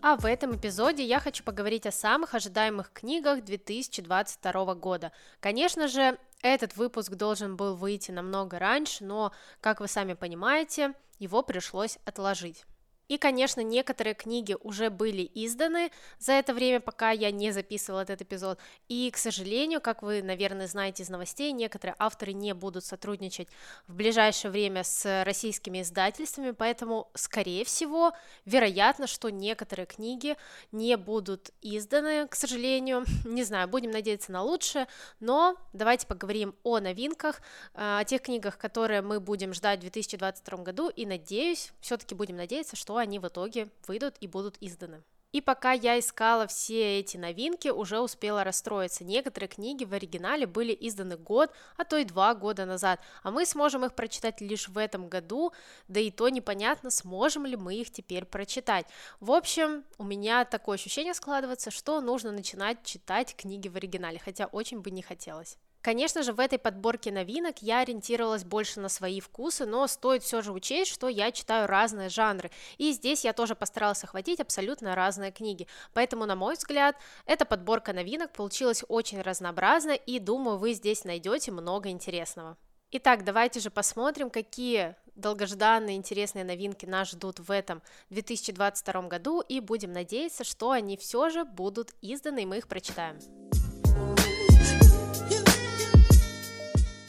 [0.00, 5.10] А в этом эпизоде я хочу поговорить о самых ожидаемых книгах 2022 года.
[5.40, 11.42] Конечно же, этот выпуск должен был выйти намного раньше, но, как вы сами понимаете, его
[11.42, 12.64] пришлось отложить.
[13.08, 18.20] И, конечно, некоторые книги уже были изданы за это время, пока я не записывала этот
[18.20, 18.58] эпизод.
[18.88, 23.48] И, к сожалению, как вы, наверное, знаете из новостей, некоторые авторы не будут сотрудничать
[23.86, 28.12] в ближайшее время с российскими издательствами, поэтому, скорее всего,
[28.44, 30.36] вероятно, что некоторые книги
[30.70, 33.04] не будут изданы, к сожалению.
[33.24, 34.86] Не знаю, будем надеяться на лучшее,
[35.20, 37.40] но давайте поговорим о новинках,
[37.74, 42.36] э, о тех книгах, которые мы будем ждать в 2022 году, и надеюсь, все-таки будем
[42.36, 45.02] надеяться, что они в итоге выйдут и будут изданы.
[45.30, 49.04] И пока я искала все эти новинки, уже успела расстроиться.
[49.04, 53.44] Некоторые книги в оригинале были изданы год, а то и два года назад, а мы
[53.44, 55.52] сможем их прочитать лишь в этом году,
[55.86, 58.86] да и то непонятно, сможем ли мы их теперь прочитать.
[59.20, 64.46] В общем, у меня такое ощущение складывается, что нужно начинать читать книги в оригинале, хотя
[64.46, 65.58] очень бы не хотелось.
[65.80, 70.42] Конечно же, в этой подборке новинок я ориентировалась больше на свои вкусы, но стоит все
[70.42, 75.30] же учесть, что я читаю разные жанры, и здесь я тоже постаралась охватить абсолютно разные
[75.30, 81.04] книги, поэтому, на мой взгляд, эта подборка новинок получилась очень разнообразна, и думаю, вы здесь
[81.04, 82.56] найдете много интересного.
[82.90, 89.60] Итак, давайте же посмотрим, какие долгожданные интересные новинки нас ждут в этом 2022 году, и
[89.60, 93.18] будем надеяться, что они все же будут изданы, и мы их прочитаем.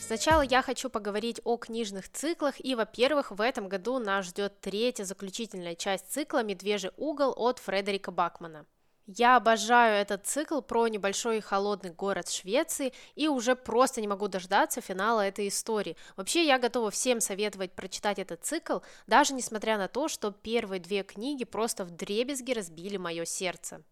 [0.09, 5.03] Сначала я хочу поговорить о книжных циклах, и, во-первых, в этом году нас ждет третья
[5.03, 8.65] заключительная часть цикла «Медвежий угол» от Фредерика Бакмана.
[9.05, 14.27] Я обожаю этот цикл про небольшой и холодный город Швеции и уже просто не могу
[14.27, 15.95] дождаться финала этой истории.
[16.15, 21.03] Вообще я готова всем советовать прочитать этот цикл, даже несмотря на то, что первые две
[21.03, 23.83] книги просто в дребезги разбили мое сердце.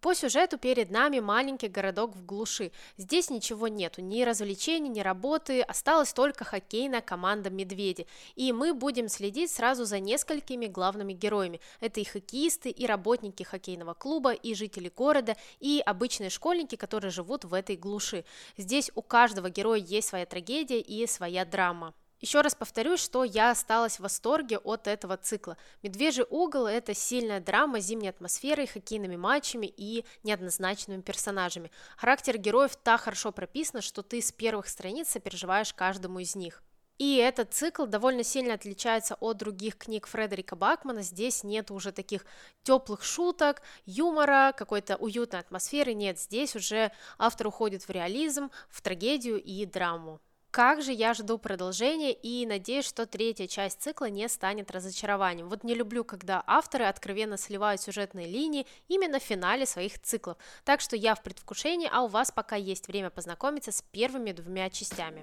[0.00, 2.72] По сюжету перед нами маленький городок в глуши.
[2.96, 8.06] Здесь ничего нету, ни развлечений, ни работы, осталась только хоккейная команда «Медведи».
[8.34, 11.60] И мы будем следить сразу за несколькими главными героями.
[11.80, 17.44] Это и хоккеисты, и работники хоккейного клуба, и жители города, и обычные школьники, которые живут
[17.44, 18.24] в этой глуши.
[18.56, 21.92] Здесь у каждого героя есть своя трагедия и своя драма.
[22.20, 25.56] Еще раз повторюсь, что я осталась в восторге от этого цикла.
[25.82, 31.70] «Медвежий угол»— это сильная драма с зимней атмосферой, хоккейными матчами и неоднозначными персонажами.
[31.96, 36.62] Характер героев так хорошо прописан, что ты с первых страниц сопереживаешь каждому из них.
[36.98, 41.00] И этот цикл довольно сильно отличается от других книг Фредерика Бакмана.
[41.00, 42.26] Здесь нет уже таких
[42.62, 45.94] теплых шуток, юмора, какой-то уютной атмосферы.
[45.94, 50.20] Нет, здесь уже автор уходит в реализм, в трагедию и драму.
[50.50, 55.48] Как же я жду продолжения и надеюсь, что третья часть цикла не станет разочарованием.
[55.48, 60.36] Вот не люблю, когда авторы откровенно сливают сюжетные линии именно в финале своих циклов.
[60.64, 64.70] Так что я в предвкушении, а у вас пока есть время познакомиться с первыми двумя
[64.70, 65.22] частями.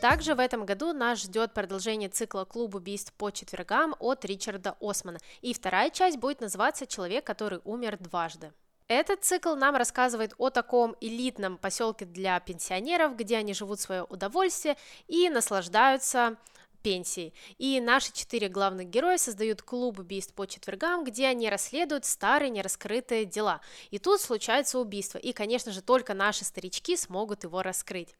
[0.00, 5.18] Также в этом году нас ждет продолжение цикла «Клуб убийств по четвергам» от Ричарда Османа.
[5.40, 8.52] И вторая часть будет называться «Человек, который умер дважды».
[8.88, 14.78] Этот цикл нам рассказывает о таком элитном поселке для пенсионеров, где они живут свое удовольствие
[15.08, 16.38] и наслаждаются
[16.82, 17.34] пенсией.
[17.58, 23.26] И наши четыре главных героя создают клуб убийств по четвергам, где они расследуют старые нераскрытые
[23.26, 23.60] дела.
[23.90, 28.16] И тут случается убийство, и, конечно же, только наши старички смогут его раскрыть.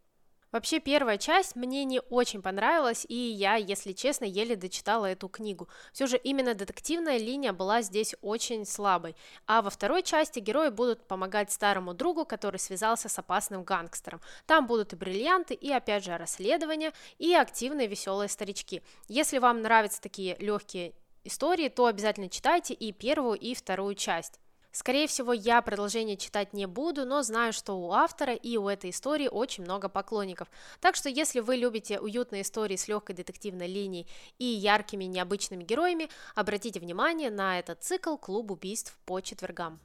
[0.50, 5.68] Вообще, первая часть мне не очень понравилась, и я, если честно, еле дочитала эту книгу.
[5.92, 9.14] Все же именно детективная линия была здесь очень слабой.
[9.46, 14.22] А во второй части герои будут помогать старому другу, который связался с опасным гангстером.
[14.46, 18.82] Там будут и бриллианты, и опять же расследования, и активные веселые старички.
[19.08, 20.94] Если вам нравятся такие легкие
[21.24, 24.40] истории, то обязательно читайте и первую, и вторую часть.
[24.70, 28.90] Скорее всего, я продолжение читать не буду, но знаю, что у автора и у этой
[28.90, 30.48] истории очень много поклонников.
[30.80, 34.06] Так что, если вы любите уютные истории с легкой детективной линией
[34.38, 39.80] и яркими необычными героями, обратите внимание на этот цикл «Клуб убийств по четвергам».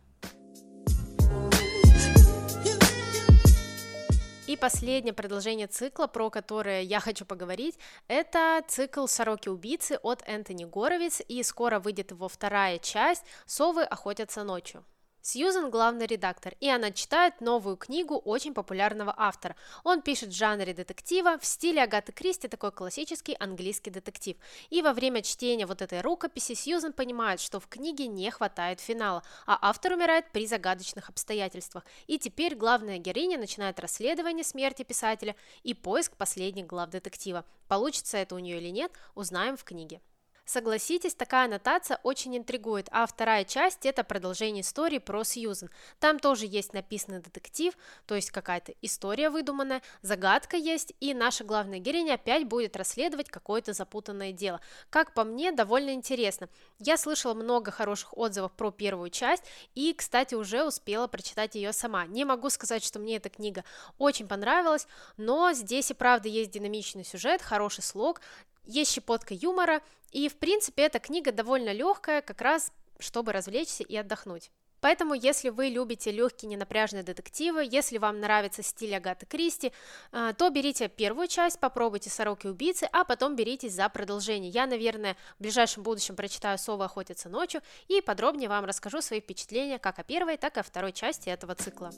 [4.54, 11.24] И последнее продолжение цикла, про которое я хочу поговорить, это цикл «Сороки-убийцы» от Энтони Горовиц,
[11.28, 14.86] и скоро выйдет его вторая часть «Совы охотятся ночью».
[15.26, 19.56] Сьюзен– главный редактор, и она читает новую книгу очень популярного автора.
[19.86, 24.36] Он пишет в жанре детектива, в стиле Агаты Кристи, такой классический английский детектив.
[24.70, 29.24] И во время чтения вот этой рукописи Сьюзен понимает, что в книге не хватает финала,
[29.46, 31.86] а автор умирает при загадочных обстоятельствах.
[32.08, 37.46] И теперь главная героиня начинает расследование смерти писателя и поиск последних глав детектива.
[37.70, 40.02] Получится это у нее или нет, узнаем в книге.
[40.46, 45.70] Согласитесь, такая аннотация очень интригует, а вторая часть– это продолжение истории про Сьюзен.
[46.00, 47.74] Там тоже есть написанный детектив,
[48.06, 53.72] то есть какая-то история выдуманная, загадка есть, и наша главная героиня опять будет расследовать какое-то
[53.72, 54.60] запутанное дело.
[54.90, 56.50] Как по мне, довольно интересно.
[56.78, 59.44] Я слышала много хороших отзывов про первую часть,
[59.76, 62.06] и, кстати, уже успела прочитать ее сама.
[62.06, 63.64] Не могу сказать, что мне эта книга
[63.98, 68.20] очень понравилась, но здесь и правда есть динамичный сюжет, хороший слог,
[68.66, 69.82] есть щепотка юмора,
[70.12, 74.52] и, в принципе, эта книга довольно легкая, как раз чтобы развлечься и отдохнуть.
[74.84, 79.72] Поэтому, если вы любите легкие ненапряжные детективы, если вам нравится стиль Агаты Кристи,
[80.12, 84.52] э, то берите первую часть, попробуйте «Сороки убийцы», а потом беритесь за продолжение.
[84.52, 89.80] Я, наверное, в ближайшем будущем прочитаю «Совы охотятся ночью» и подробнее вам расскажу свои впечатления
[89.80, 91.92] как о первой, так и о второй части этого цикла.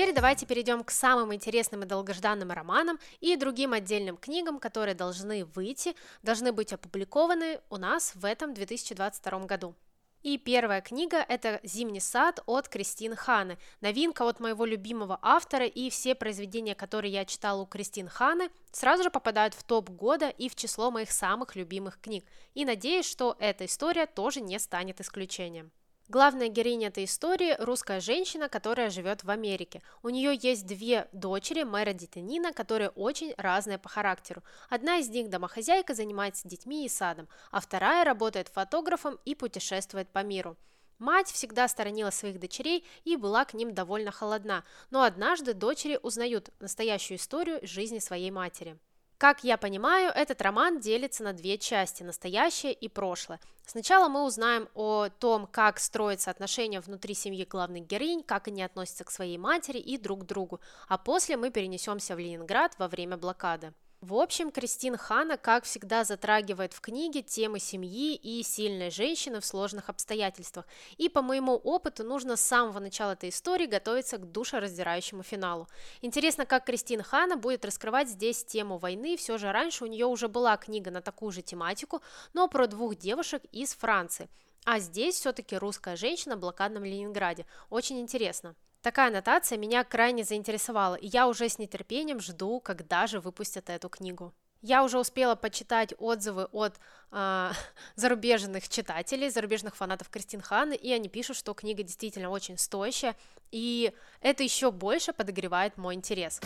[0.00, 5.44] Теперь давайте перейдем к самым интересным и долгожданным романам и другим отдельным книгам, которые должны
[5.44, 9.74] выйти, должны быть опубликованы у нас в этом 2022 году.
[10.22, 13.58] И первая книга– это «Зимний сад» от Кристин Ханы.
[13.82, 19.02] Новинка от моего любимого автора, и все произведения, которые я читала у Кристин Ханы, сразу
[19.02, 22.24] же попадают в топ года и в число моих самых любимых книг.
[22.54, 25.70] И надеюсь, что эта история тоже не станет исключением.
[26.10, 29.80] Главная героиня этой истории– русская женщина, которая живет в Америке.
[30.02, 34.42] У нее есть две дочери, Мередит и Нина, которые очень разные по характеру.
[34.68, 40.24] Одна из них домохозяйка, занимается детьми и садом, а вторая работает фотографом и путешествует по
[40.24, 40.56] миру.
[40.98, 46.50] Мать всегда сторонила своих дочерей и была к ним довольно холодна, но однажды дочери узнают
[46.58, 48.76] настоящую историю жизни своей матери.
[49.20, 53.38] Как я понимаю, этот роман делится на две части– настоящее и прошлое.
[53.66, 59.04] Сначала мы узнаем о том, как строятся отношения внутри семьи главных героинь, как они относятся
[59.04, 63.18] к своей матери и друг к другу, а после мы перенесемся в Ленинград во время
[63.18, 63.74] блокады.
[64.00, 69.44] В общем, Кристин Хана, как всегда, затрагивает в книге темы семьи и сильной женщины в
[69.44, 70.66] сложных обстоятельствах.
[70.96, 75.68] И по моему опыту нужно с самого начала этой истории готовиться к душераздирающему финалу.
[76.00, 79.18] Интересно, как Кристин Хана будет раскрывать здесь тему войны.
[79.18, 82.00] Все же раньше у нее уже была книга на такую же тематику,
[82.32, 84.30] но про двух девушек из Франции.
[84.64, 87.44] А здесь все-таки русская женщина в блокадном Ленинграде.
[87.68, 88.56] Очень интересно.
[88.82, 93.90] Такая аннотация меня крайне заинтересовала, и я уже с нетерпением жду, когда же выпустят эту
[93.90, 94.32] книгу.
[94.62, 96.78] Я уже успела почитать отзывы от
[97.12, 97.50] э,
[97.96, 103.16] зарубежных читателей, зарубежных фанатов Кристин Ханы, и они пишут, что книга действительно очень стоящая,
[103.50, 106.40] и это еще больше подогревает мой интерес.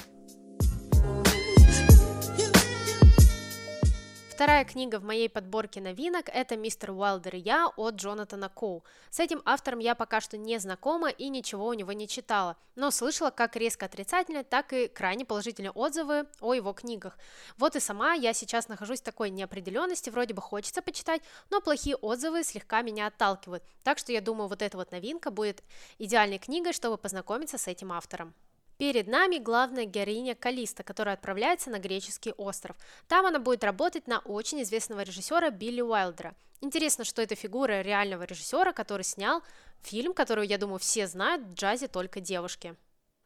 [4.34, 8.82] Вторая книга в моей подборке новинок– это «Мистер Уайлдер и я» от Джонатана Коу.
[9.08, 12.90] С этим автором я пока что не знакома и ничего у него не читала, но
[12.90, 17.16] слышала как резко отрицательные, так и крайне положительные отзывы о его книгах.
[17.58, 21.94] Вот и сама я сейчас нахожусь в такой неопределенности, вроде бы хочется почитать, но плохие
[21.94, 25.62] отзывы слегка меня отталкивают, так что я думаю, вот эта вот новинка будет
[26.00, 28.34] идеальной книгой, чтобы познакомиться с этим автором.
[28.76, 32.76] Перед нами главная героиня Калиста, которая отправляется на греческий остров.
[33.06, 36.34] Там она будет работать на очень известного режиссера Билли Уайлдера.
[36.60, 39.42] Интересно, что это фигура реального режиссера, который снял
[39.82, 42.74] фильм, который, я думаю, все знают, в джазе только девушки.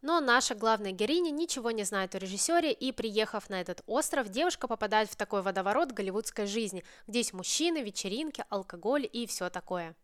[0.02, 4.68] Но наша главная героиня ничего не знает о режиссере, и приехав на этот остров, девушка
[4.68, 9.96] попадает в такой водоворот голливудской жизни, где есть мужчины, вечеринки, алкоголь и все такое.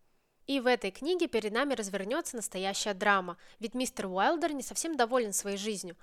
[0.47, 5.33] И в этой книге перед нами развернется настоящая драма, ведь мистер Уайлдер не совсем доволен
[5.33, 5.95] своей жизнью.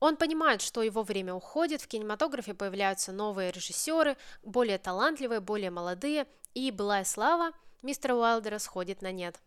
[0.00, 6.26] Он понимает, что его время уходит, в кинематографе появляются новые режиссеры, более талантливые, более молодые,
[6.52, 9.40] и былая слава мистера Уайлдера сходит на нет.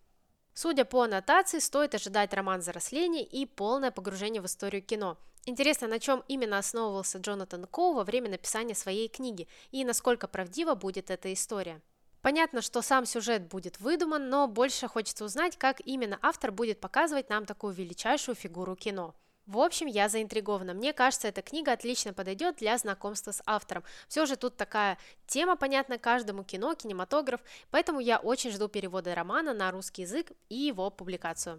[0.54, 5.18] Судя по аннотации, стоит ожидать роман взросления и полное погружение в историю кино.
[5.46, 10.76] Интересно, на чем именно основывался Джонатан Коу во время написания своей книги и насколько правдива
[10.76, 11.82] будет эта история.
[12.22, 17.30] Понятно, что сам сюжет будет выдуман, но больше хочется узнать, как именно автор будет показывать
[17.30, 19.16] нам такую величайшую фигуру кино.
[19.46, 20.74] В общем, я заинтригована.
[20.74, 23.84] Мне кажется, эта книга отлично подойдет для знакомства с автором.
[24.08, 29.54] Все же тут такая тема понятна каждому кино, кинематограф, поэтому я очень жду перевода романа
[29.54, 31.58] на русский язык и его публикацию.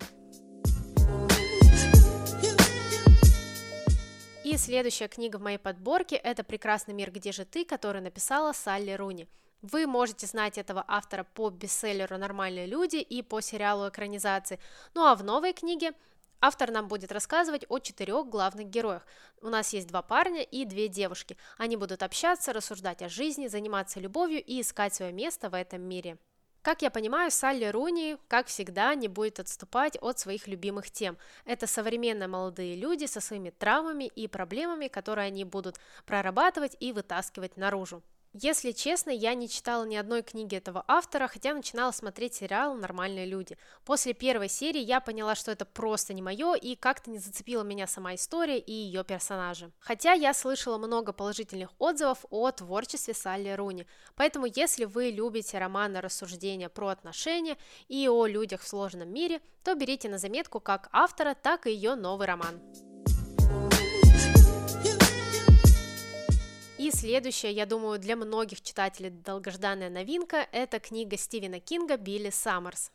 [4.44, 8.92] И следующая книга в моей подборке– это «Прекрасный мир, где же ты?», которую написала Салли
[8.92, 9.28] Руни.
[9.62, 14.58] Вы можете знать этого автора по бестселлеру «Нормальные люди» и по сериалу экранизации.
[14.94, 15.92] Ну а в новой книге
[16.42, 19.06] Автор нам будет рассказывать о четырех главных героях.
[19.42, 21.36] У нас есть два парня и две девушки.
[21.58, 26.16] Они будут общаться, рассуждать о жизни, заниматься любовью и искать свое место в этом мире.
[26.62, 31.18] Как я понимаю, Салли Руни, как всегда, не будет отступать от своих любимых тем.
[31.44, 35.76] Это современные молодые люди со своими травмами и проблемами, которые они будут
[36.06, 38.02] прорабатывать и вытаскивать наружу.
[38.32, 43.26] Если честно, я не читала ни одной книги этого автора, хотя начинала смотреть сериал «Нормальные
[43.26, 43.58] люди».
[43.84, 47.88] После первой серии я поняла, что это просто не мое, и как-то не зацепила меня
[47.88, 49.72] сама история и ее персонажи.
[49.80, 56.00] Хотя я слышала много положительных отзывов о творчестве Салли Руни, поэтому если вы любите романы
[56.00, 57.58] рассуждения про отношения
[57.88, 61.96] и о людях в сложном мире, то берите на заметку как автора, так и ее
[61.96, 62.60] новый роман.
[66.80, 72.90] И следующая, я думаю, для многих читателей долгожданная новинка– это книга Стивена Кинга «Билли Саммерс».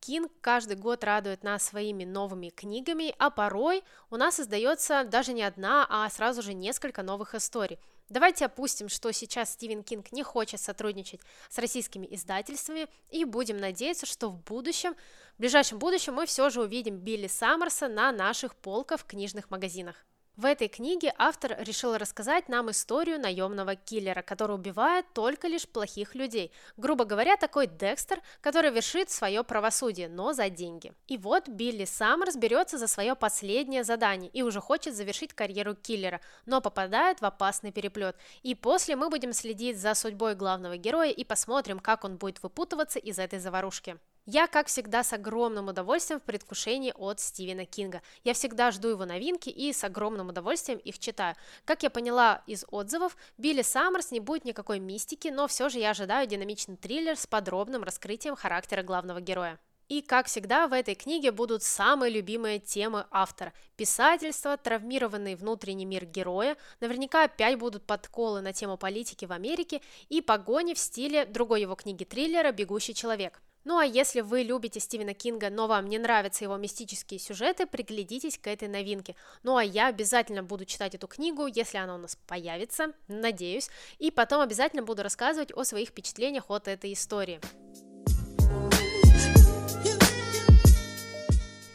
[0.00, 5.42] Кинг каждый год радует нас своими новыми книгами, а порой у нас создается даже не
[5.42, 7.78] одна, а сразу же несколько новых историй.
[8.10, 14.04] Давайте опустим, что сейчас Стивен Кинг не хочет сотрудничать с российскими издательствами и будем надеяться,
[14.04, 14.94] что в будущем,
[15.36, 19.96] в ближайшем будущем мы все же увидим Билли Саммерса на наших полках в книжных магазинах.
[20.36, 26.14] В этой книге автор решил рассказать нам историю наемного киллера, который убивает только лишь плохих
[26.14, 26.50] людей.
[26.76, 30.94] Грубо говоря, такой Декстер, который вершит свое правосудие, но за деньги.
[31.08, 36.20] И вот Билли Саммерс берется за свое последнее задание и уже хочет завершить карьеру киллера,
[36.46, 38.16] но попадает в опасный переплет.
[38.42, 42.98] И после мы будем следить за судьбой главного героя и посмотрим, как он будет выпутываться
[42.98, 43.98] из этой заварушки.
[44.26, 48.02] Я, как всегда, с огромным удовольствием в предвкушении от Стивена Кинга.
[48.22, 51.36] Я всегда жду его новинки и с огромным удовольствием их читаю.
[51.64, 55.90] Как я поняла из отзывов, Билли Саммерс не будет никакой мистики, но все же я
[55.90, 59.58] ожидаю динамичный триллер с подробным раскрытием характера главного героя.
[59.88, 63.52] И, как всегда, в этой книге будут самые любимые темы автора.
[63.76, 70.20] Писательство, травмированный внутренний мир героя, наверняка опять будут подколы на тему политики в Америке и
[70.20, 73.42] погони в стиле другой его книги-триллера «Бегущий человек».
[73.62, 78.38] Ну а если вы любите Стивена Кинга, но вам не нравятся его мистические сюжеты, приглядитесь
[78.38, 79.16] к этой новинке.
[79.42, 84.10] Ну а я обязательно буду читать эту книгу, если она у нас появится, надеюсь, и
[84.10, 87.38] потом обязательно буду рассказывать о своих впечатлениях от этой истории.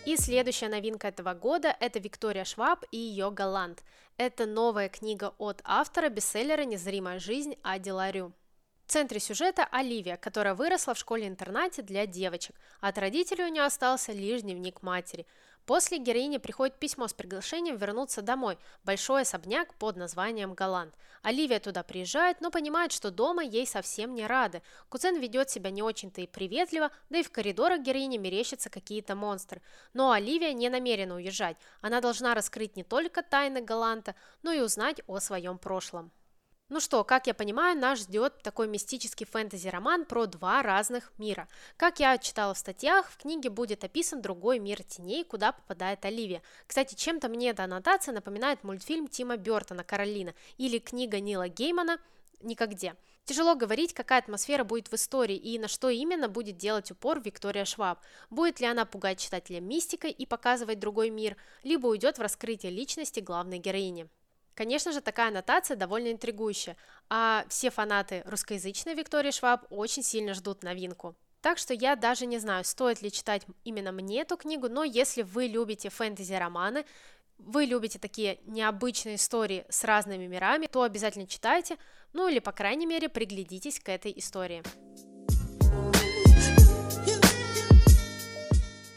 [0.06, 3.84] И следующая новинка этого года– это Виктория Шваб и ее «Галант».
[4.18, 8.34] Это новая книга от автора бестселлера «Незримая жизнь» Ади Ларю.
[8.86, 13.63] В центре сюжета Оливия, которая выросла в школе-интернате для девочек, а от родителей у нее
[13.63, 15.25] остался лишь дневник матери.
[15.65, 20.94] После героини приходит письмо с приглашением вернуться домой, большой особняк под названием Голланд.
[21.24, 24.62] Оливия туда приезжает, но понимает, что дома ей совсем не рады.
[24.89, 29.63] Кузен ведет себя не очень-то и приветливо, да и в коридорах героини мерещатся какие-то монстры.
[29.94, 34.13] Но Оливия не намерена уезжать, она должна раскрыть не только тайны Галанта,
[34.44, 36.12] но и узнать о своем прошлом.
[36.67, 41.48] Ну что, как я понимаю, нас ждет такой мистический фэнтези-роман про два разных мира.
[41.77, 46.41] Как я читала в статьях, в книге будет описан другой мир теней, куда попадает Оливия.
[46.65, 52.00] Кстати, чем-то мне эта аннотация напоминает мультфильм Тима Бертона «Каролина» или книга Нила Геймана
[52.41, 52.95] «Никогде».
[53.25, 57.65] Тяжело говорить, какая атмосфера будет в истории и на что именно будет делать упор Виктория
[57.65, 58.00] Шваб.
[58.31, 63.19] Будет ли она пугать читателя мистикой и показывать другой мир, либо уйдет в раскрытие личности
[63.19, 64.10] главной героини.
[64.55, 66.77] Конечно же, такая аннотация довольно интригующая,
[67.09, 71.15] а все фанаты русскоязычной Виктории Шваб очень сильно ждут новинку.
[71.41, 75.21] Так что я даже не знаю, стоит ли читать именно мне эту книгу, но если
[75.21, 76.85] вы любите фэнтези-романы,
[77.38, 81.77] вы любите такие необычные истории с разными мирами, то обязательно читайте,
[82.13, 84.63] ну или, по крайней мере, приглядитесь к этой истории.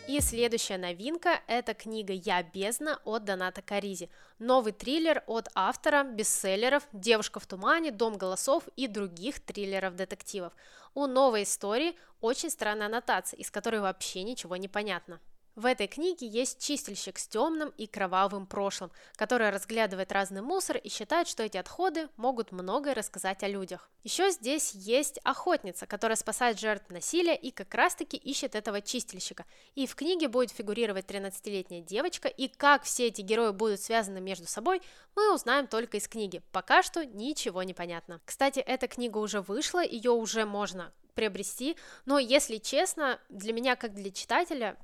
[0.08, 4.08] И следующая новинка– это книга «Я бездна» от Доната Каризи.
[4.38, 10.54] Новый триллер от автора бестселлеров «Девушка в тумане», «Дом голосов» и других триллеров-детективов.
[10.94, 15.20] У новой истории очень странная аннотация, из которой вообще ничего не понятно.
[15.58, 20.88] В этой книге есть чистильщик с темным и кровавым прошлым, который разглядывает разный мусор и
[20.88, 23.90] считает, что эти отходы могут многое рассказать о людях.
[24.04, 29.46] Еще здесь есть охотница, которая спасает жертв насилия и как раз таки ищет этого чистильщика.
[29.74, 34.46] И в книге будет фигурировать 13-летняя девочка, и как все эти герои будут связаны между
[34.46, 34.80] собой,
[35.16, 36.40] мы узнаем только из книги.
[36.52, 38.20] Пока что ничего не понятно.
[38.24, 43.92] Кстати, эта книга уже вышла, ее уже можно приобрести, но если честно, для меня как
[43.92, 44.76] для читателя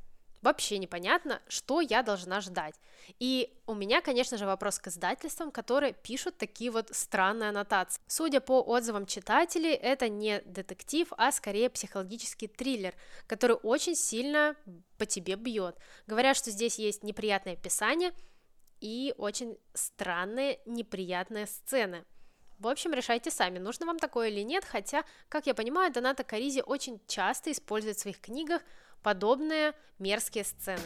[0.44, 2.74] вообще непонятно, что я должна ждать.
[3.18, 8.00] И у меня, конечно же, вопрос к издательствам, которые пишут такие вот странные аннотации.
[8.06, 12.94] Судя по отзывам читателей, это не детектив, а скорее психологический триллер,
[13.26, 14.54] который очень сильно
[14.98, 15.76] по тебе бьет.
[16.06, 18.12] Говорят, что здесь есть неприятное описание
[18.80, 22.04] и очень странные неприятные сцены.
[22.58, 26.62] В общем, решайте сами, нужно вам такое или нет, хотя, как я понимаю, Доната Каризи
[26.64, 28.62] очень часто использует в своих книгах
[29.04, 30.80] подобные мерзкие сцены.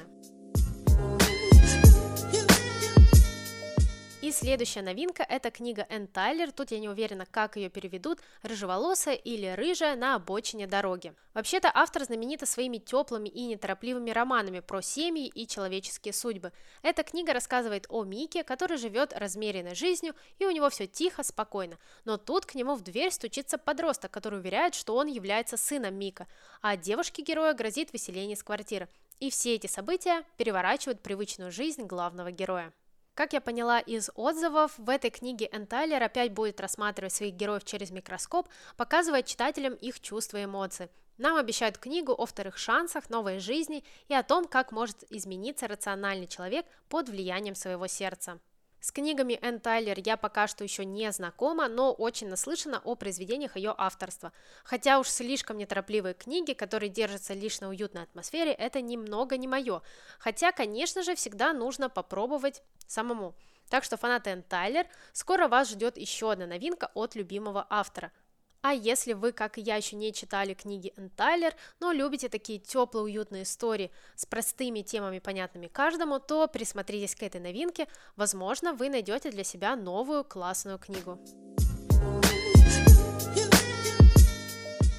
[4.20, 9.14] И следующая новинка– это книга Энн Тайлер, тут я не уверена, как ее переведут, «Рыжеволосая»
[9.14, 11.14] или «Рыжая на обочине дороги».
[11.34, 16.52] Вообще-то автор знаменита своими теплыми и неторопливыми романами про семьи и человеческие судьбы.
[16.82, 21.78] Эта книга рассказывает о Мике, который живет размеренной жизнью, и у него все тихо, спокойно.
[22.04, 26.26] Но тут к нему в дверь стучится подросток, который уверяет, что он является сыном Мика,
[26.60, 28.88] а девушке героя грозит выселение из квартиры.
[29.20, 32.72] И все эти события переворачивают привычную жизнь главного героя.
[33.18, 37.90] Как я поняла из отзывов, в этой книге Энтайлер опять будет рассматривать своих героев через
[37.90, 40.88] микроскоп, показывая читателям их чувства и эмоции.
[41.16, 46.28] Нам обещают книгу о вторых шансах, новой жизни и о том, как может измениться рациональный
[46.28, 48.38] человек под влиянием своего сердца.
[48.80, 53.56] С книгами Энн Тайлер я пока что еще не знакома, но очень наслышана о произведениях
[53.56, 54.32] ее авторства.
[54.62, 59.82] Хотя уж слишком неторопливые книги, которые держатся лишь на уютной атмосфере, это немного не мое.
[60.20, 63.34] Хотя, конечно же, всегда нужно попробовать самому.
[63.68, 68.12] Так что фанаты Энн Тайлер, скоро вас ждет еще одна новинка от любимого автора.
[68.60, 72.58] А если вы, как и я, еще не читали книги Энн Тайлер, но любите такие
[72.58, 77.86] теплые, уютные истории с простыми темами, понятными каждому, то присмотритесь к этой новинке,
[78.16, 81.20] возможно, вы найдете для себя новую классную книгу.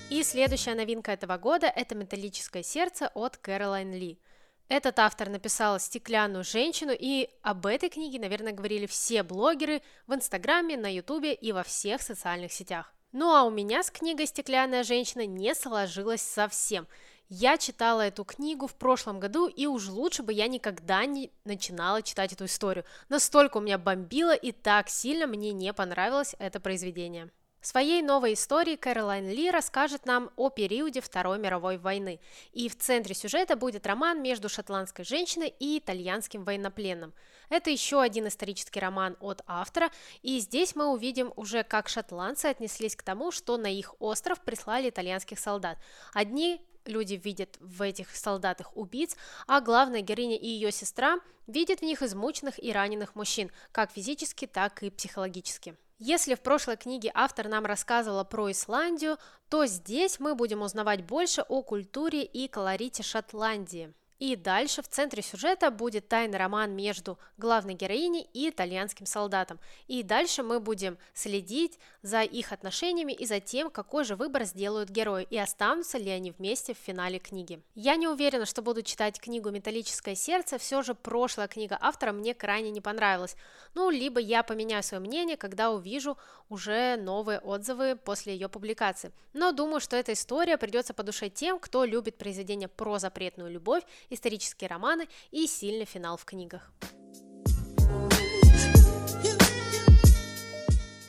[0.09, 4.19] И следующая новинка этого года– это «Металлическое сердце» от Кэролайн Ли.
[4.69, 10.77] Этот автор написал «Стеклянную женщину», и об этой книге, наверное, говорили все блогеры в Инстаграме,
[10.77, 12.93] на Ютубе и во всех социальных сетях.
[13.11, 16.87] Ну а у меня с книгой «Стеклянная женщина» не сложилось совсем.
[17.27, 22.03] Я читала эту книгу в прошлом году, и уж лучше бы я никогда не начинала
[22.03, 22.85] читать эту историю.
[23.07, 27.31] Настолько у меня бомбило, и так сильно мне не понравилось это произведение.
[27.61, 32.21] В своей новой истории Кэролайн Ли расскажет нам о периоде Второй мировой войны,
[32.53, 37.13] и в центре сюжета будет роман между шотландской женщиной и итальянским военнопленным.
[37.49, 39.91] Это еще один исторический роман от автора,
[40.21, 44.89] и здесь мы увидим уже, как шотландцы отнеслись к тому, что на их остров прислали
[44.89, 45.77] итальянских солдат.
[46.13, 49.17] Одни люди видят в этих солдатах убийц,
[49.47, 54.47] а главная героиня и ее сестра видят в них измученных и раненых мужчин, как физически,
[54.47, 55.75] так и психологически.
[56.01, 59.17] Если в прошлой книге автор нам рассказывала про Исландию,
[59.49, 63.93] то здесь мы будем узнавать больше о культуре и колорите Шотландии.
[64.19, 69.59] И дальше в центре сюжета будет тайный роман между главной героиней и итальянским солдатом.
[69.87, 74.89] И дальше мы будем следить за их отношениями и за тем, какой же выбор сделают
[74.89, 77.61] герои и останутся ли они вместе в финале книги.
[77.75, 82.33] Я не уверена, что буду читать книгу «Металлическое сердце», все же прошлая книга автора мне
[82.33, 83.37] крайне не понравилась.
[83.73, 86.17] Ну, либо я поменяю свое мнение, когда увижу
[86.49, 89.13] уже новые отзывы после ее публикации.
[89.31, 93.83] Но думаю, что эта история придется по душе тем, кто любит произведения про запретную любовь
[94.09, 96.71] исторические романы и сильный финал в книгах.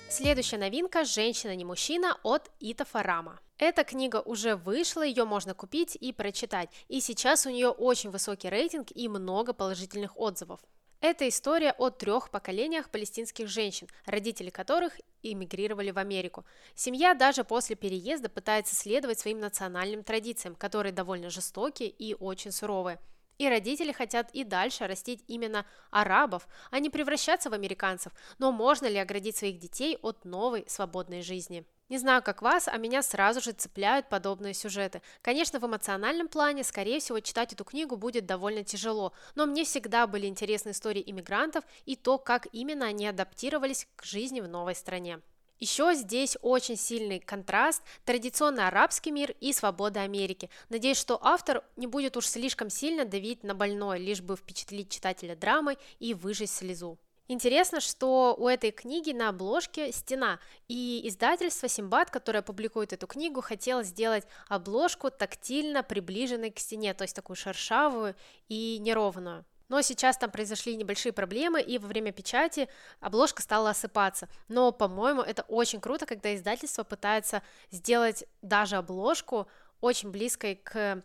[0.09, 3.41] Следующая новинка «Женщина не мужчина» от Ита Фарама.
[3.59, 8.49] Эта книга уже вышла, ее можно купить и прочитать, и сейчас у нее очень высокий
[8.49, 10.61] рейтинг и много положительных отзывов.
[11.01, 16.45] Это история о трех поколениях палестинских женщин, родители которых эмигрировали в Америку.
[16.75, 22.99] Семья даже после переезда пытается следовать своим национальным традициям, которые довольно жестокие и очень суровые.
[23.39, 28.13] И родители хотят и дальше растить именно арабов, а не превращаться в американцев.
[28.39, 31.65] Но можно ли оградить своих детей от новой свободной жизни?
[31.91, 35.03] Не знаю, как вас, а меня сразу же цепляют подобные сюжеты.
[35.23, 40.07] Конечно, в эмоциональном плане, скорее всего, читать эту книгу будет довольно тяжело, но мне всегда
[40.07, 45.19] были интересны истории иммигрантов и то, как именно они адаптировались к жизни в новой стране.
[45.59, 50.49] Еще здесь очень сильный контраст, традиционный арабский мир и свобода Америки.
[50.69, 55.35] Надеюсь, что автор не будет уж слишком сильно давить на больное, лишь бы впечатлить читателя
[55.35, 57.01] драмой и выжить слезу.
[57.33, 63.41] Интересно, что у этой книги на обложке стена, и издательство Симбад, которое публикует эту книгу,
[63.41, 68.17] хотело сделать обложку тактильно приближенной к стене, то есть такую шершавую
[68.49, 69.45] и неровную.
[69.69, 74.29] Но сейчас там произошли небольшие проблемы, и во время печати обложка стала осыпаться.
[74.49, 79.47] Но, по-моему, это очень круто, когда издательство пытается сделать даже обложку
[79.81, 81.01] очень близкой к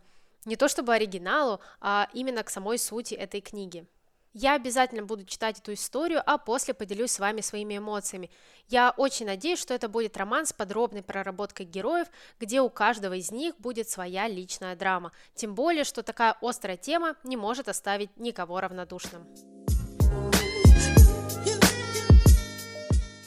[0.45, 3.85] Не то чтобы оригиналу, а именно к самой сути этой книги.
[4.37, 8.29] Я обязательно буду читать эту историю, а после поделюсь с вами своими эмоциями.
[8.67, 13.31] Я очень надеюсь, что это будет роман с подробной проработкой героев, где у каждого из
[13.31, 15.13] них будет своя личная драма.
[15.35, 19.25] Тем более, что такая острая тема не может оставить никого равнодушным.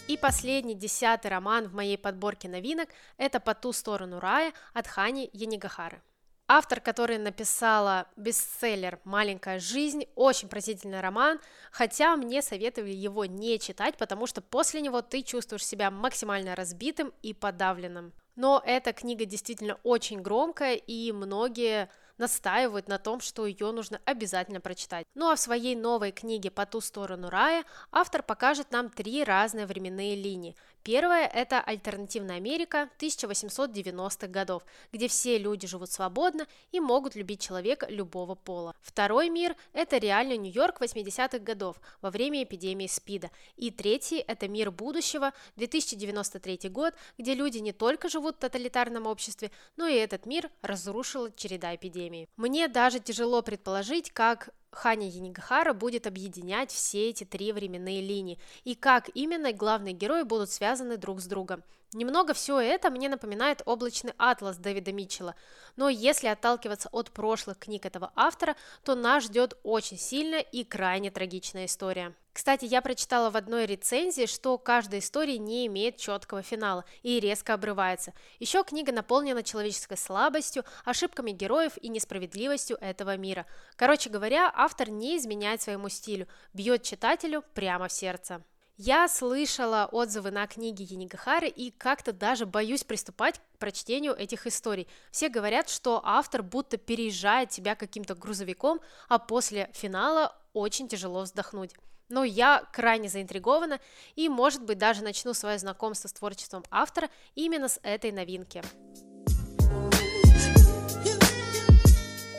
[0.09, 5.31] И последний, десятый роман в моей подборке новинок– это «По ту сторону рая» от Хани
[5.33, 6.03] Янигахары.
[6.51, 13.99] Автор, который написала бестселлер «Маленькая жизнь», очень просительный роман, хотя мне советовали его не читать,
[13.99, 18.15] потому что после него ты чувствуешь себя максимально разбитым и подавленным.
[18.35, 24.61] Но эта книга действительно очень громкая, и многие настаивают на том, что ее нужно обязательно
[24.61, 25.07] прочитать.
[25.15, 29.67] Ну а в своей новой книге «По ту сторону рая» автор покажет нам три разные
[29.67, 30.57] временные линии.
[30.88, 37.87] Первая– это альтернативная Америка 1890-х годов, где все люди живут свободно и могут любить человека
[37.90, 38.74] любого пола.
[38.81, 43.31] Второй мир– это реальный Нью-Йорк 80-х годов во время эпидемии СПИДа.
[43.57, 49.51] И третий– это мир будущего 2093 год, где люди не только живут в тоталитарном обществе,
[49.77, 52.31] но и этот мир разрушила череда эпидемий.
[52.38, 58.74] Мне даже тяжело предположить, как Ханя Янигахара будет объединять все эти три временные линии и
[58.74, 61.64] как именно главные герои будут связаны друг с другом.
[61.94, 65.35] Немного все это мне напоминает облачный атлас Дэвида Митчелла,
[65.76, 71.11] но если отталкиваться от прошлых книг этого автора, то нас ждет очень сильная и крайне
[71.11, 72.14] трагичная история.
[72.38, 77.55] Кстати, я прочитала в одной рецензии, что каждая история не имеет четкого финала и резко
[77.55, 78.14] обрывается.
[78.38, 83.44] Еще книга наполнена человеческой слабостью, ошибками героев и несправедливостью этого мира.
[83.74, 88.44] Короче говоря, автор не изменяет своему стилю, бьет читателю прямо в сердце.
[88.77, 94.87] Я слышала отзывы на книги Янигахары и как-то даже боюсь приступать к прочтению этих историй.
[95.11, 101.74] Все говорят, что автор будто переезжает тебя каким-то грузовиком, а после финала очень тяжело вздохнуть.
[102.09, 103.81] Но я крайне заинтригована
[104.16, 108.62] и, может быть, даже начну свое знакомство с творчеством автора именно с этой новинки.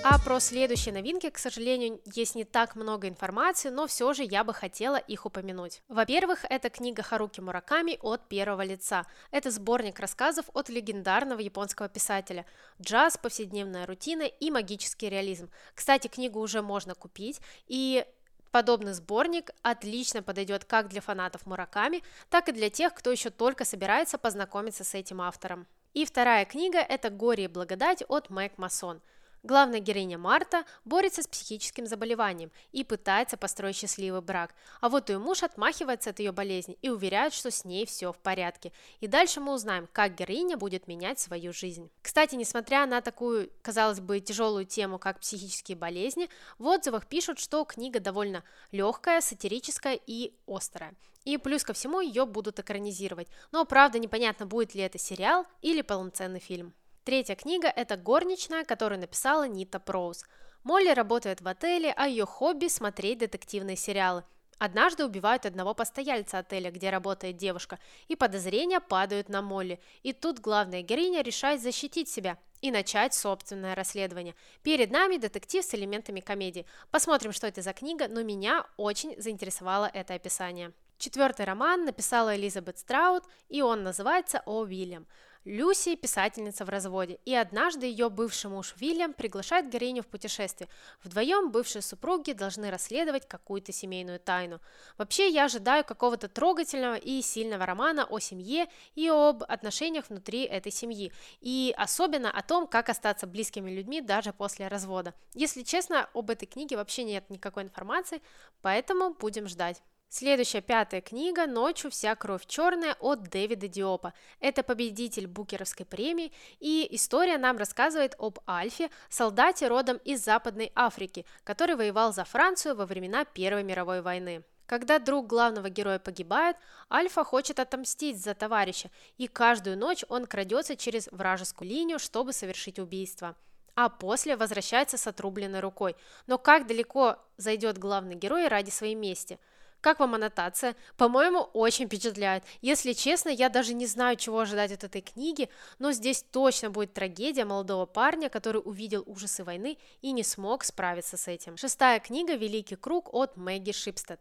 [0.01, 4.45] А про следующие новинки, к сожалению, есть не так много информации, но все же я
[4.45, 5.81] бы хотела их упомянуть.
[5.89, 9.05] Во-первых, это книга Харуки Мураками от первого лица.
[9.29, 12.45] Это сборник рассказов от легендарного японского писателя.
[12.81, 15.51] Джаз, повседневная рутина и магический реализм.
[15.75, 18.05] Кстати, книгу уже можно купить, и
[18.51, 23.65] Подобный сборник отлично подойдет как для фанатов Мураками, так и для тех, кто еще только
[23.65, 25.67] собирается познакомиться с этим автором.
[25.93, 29.01] И вторая книга– это «Горе и благодать» от Мэг Масон–
[29.41, 35.17] Главная героиня Марта борется с психическим заболеванием и пытается построить счастливый брак, а вот ее
[35.17, 38.73] муж отмахивается от ее болезни и уверяет, что с ней все в порядке.
[38.99, 41.89] И дальше мы узнаем, как героиня будет менять свою жизнь.
[42.01, 47.63] Кстати, несмотря на такую, казалось бы, тяжелую тему, как психические болезни, в отзывах пишут, что
[47.63, 50.93] книга довольно легкая, сатирическая и острая.
[51.23, 53.27] И плюс ко всему ее будут экранизировать.
[53.51, 56.73] Но правда непонятно, будет ли это сериал или полноценный фильм.
[57.03, 60.25] Третья книга– это «Горничная», которую написала Нита Проуз.
[60.63, 64.23] Молли работает в отеле, а ее хобби– смотреть детективные сериалы.
[64.59, 69.79] Однажды убивают одного постояльца отеля, где работает девушка, и подозрения падают на Молли.
[70.03, 74.35] И тут главная героиня решает защитить себя и начать собственное расследование.
[74.61, 76.65] Перед нами детектив с элементами комедии.
[76.91, 80.73] Посмотрим, что это за книга, но меня очень заинтересовало это описание.
[80.97, 85.07] Четвертый роман написала Элизабет Страут, и он называется «О, Уильям».
[85.45, 90.69] Люси– писательница в разводе, и однажды ее бывший муж Вильям приглашает героиню в путешествие.
[91.01, 94.59] Вдвоем бывшие супруги должны расследовать какую-то семейную тайну.
[94.97, 100.73] Вообще, я ожидаю какого-то трогательного и сильного романа о семье и об отношениях внутри этой
[100.73, 105.13] семьи, и особенно о том, как остаться близкими людьми даже после развода.
[105.35, 108.21] Если честно, об этой книге вообще нет никакой информации,
[108.61, 109.81] поэтому будем ждать.
[110.11, 114.15] Следующая пятая книга «Ночью вся кровь черная» от Дэвида Диопа.
[114.39, 121.27] Это победитель Букеровской премии, и история нам рассказывает об Альфе, солдате родом из Западной Африки,
[121.43, 124.43] который воевал за Францию во времена Первой мировой войны.
[124.65, 126.57] Когда друг главного героя погибает,
[126.91, 132.79] Альфа хочет отомстить за товарища, и каждую ночь он крадется через вражескую линию, чтобы совершить
[132.79, 133.35] убийство
[133.75, 135.95] а после возвращается с отрубленной рукой.
[136.27, 139.39] Но как далеко зайдет главный герой ради своей мести–
[139.81, 140.75] как вам аннотация?
[140.97, 142.43] По-моему, очень впечатляет.
[142.61, 146.93] Если честно, я даже не знаю, чего ожидать от этой книги, но здесь точно будет
[146.93, 151.57] трагедия молодого парня, который увидел ужасы войны и не смог справиться с этим.
[151.57, 154.19] Шестая книга «Великий круг» от Мэгги Шипстед.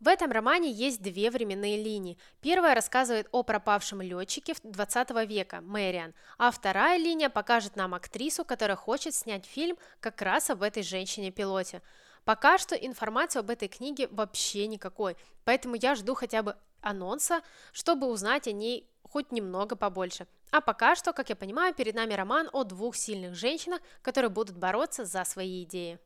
[0.00, 2.18] В этом романе есть две временные линии.
[2.40, 8.76] Первая рассказывает о пропавшем летчике 20 века, Мэриан, а вторая линия покажет нам актрису, которая
[8.76, 11.82] хочет снять фильм как раз об этой женщине-пилоте.
[12.28, 17.40] Пока что информации об этой книге вообще никакой, поэтому я жду хотя бы анонса,
[17.72, 20.26] чтобы узнать о ней хоть немного побольше.
[20.50, 24.58] А пока что, как я понимаю, перед нами роман о двух сильных женщинах, которые будут
[24.58, 25.98] бороться за свои идеи.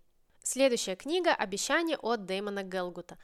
[0.44, 3.18] Следующая книга «Обещание» от Дэймона Гелгута.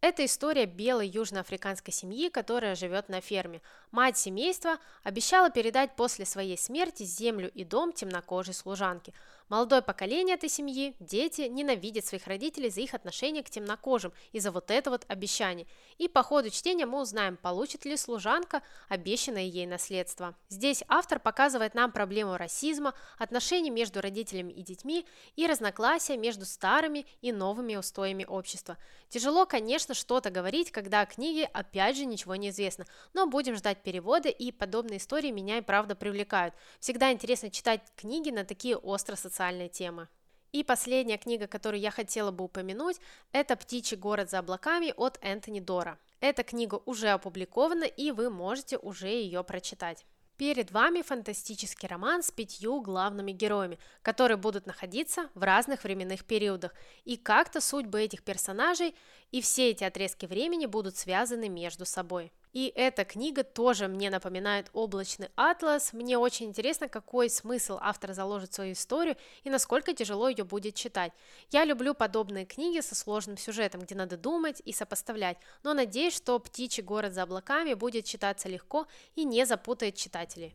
[0.00, 3.62] Это история белой южноафриканской семьи, которая живет на ферме.
[3.90, 9.14] Мать семейства обещала передать после своей смерти землю и дом темнокожей служанке.
[9.50, 14.50] Молодое поколение этой семьи, дети, ненавидят своих родителей за их отношение к темнокожим и за
[14.50, 15.66] вот это вот обещание.
[15.98, 20.34] И по ходу чтения мы узнаем, получит ли служанка обещанное ей наследство.
[20.48, 27.06] Здесь автор показывает нам проблему расизма, отношений между родителями и детьми и разногласия между старыми
[27.20, 28.78] и новыми устоями общества.
[29.10, 33.82] Тяжело, конечно, что-то говорить, когда о книге опять же ничего не известно, но будем ждать
[33.82, 36.54] перевода и подобные истории меня и правда привлекают.
[36.80, 39.33] Всегда интересно читать книги на такие остро социальные
[39.68, 40.08] темы.
[40.52, 43.00] И последняя книга, которую я хотела бы упомянуть,
[43.32, 45.98] это «Птичий город за облаками» от Энтони Дора.
[46.20, 50.06] Эта книга уже опубликована, и вы можете уже ее прочитать.
[50.36, 56.72] Перед вами фантастический роман с пятью главными героями, которые будут находиться в разных временных периодах,
[57.04, 58.94] и как-то судьбы этих персонажей
[59.32, 62.32] и все эти отрезки времени будут связаны между собой.
[62.54, 65.92] И эта книга тоже мне напоминает облачный атлас.
[65.92, 70.76] Мне очень интересно, какой смысл автор заложит в свою историю и насколько тяжело ее будет
[70.76, 71.12] читать.
[71.50, 76.38] Я люблю подобные книги со сложным сюжетом, где надо думать и сопоставлять, но надеюсь, что
[76.38, 78.86] «Птичий город за облаками» будет читаться легко
[79.16, 80.54] и не запутает читателей.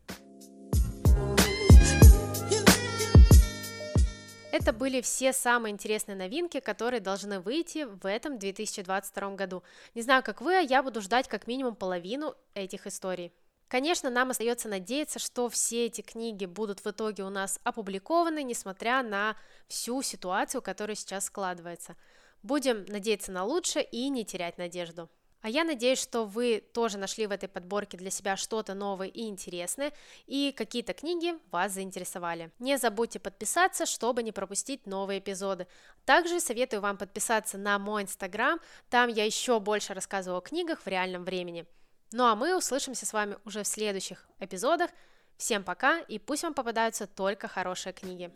[4.52, 9.62] Это были все самые интересные новинки, которые должны выйти в этом 2022 году.
[9.94, 13.32] Не знаю, как вы, а я буду ждать как минимум половину этих историй.
[13.68, 19.04] Конечно, нам остается надеяться, что все эти книги будут в итоге у нас опубликованы, несмотря
[19.04, 19.36] на
[19.68, 21.96] всю ситуацию, которая сейчас складывается.
[22.42, 25.10] Будем надеяться на лучшее и не терять надежду.
[25.42, 29.28] А я надеюсь, что вы тоже нашли в этой подборке для себя что-то новое и
[29.28, 29.94] интересное,
[30.26, 32.52] и какие-то книги вас заинтересовали.
[32.60, 35.68] Не забудьте подписаться, чтобы не пропустить новые эпизоды.
[36.06, 40.88] Также советую вам подписаться на мой инстаграм, там я еще больше рассказываю о книгах в
[40.88, 41.66] реальном времени.
[42.12, 44.92] Ну а мы услышимся с вами уже в следующих эпизодах.
[45.38, 48.30] Всем пока и пусть вам попадаются только хорошие книги.